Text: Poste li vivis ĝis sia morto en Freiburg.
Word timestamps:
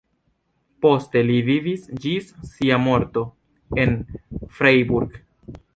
Poste 0.85 1.21
li 1.27 1.35
vivis 1.51 1.85
ĝis 2.07 2.33
sia 2.55 2.81
morto 2.89 3.27
en 3.85 3.97
Freiburg. 4.59 5.21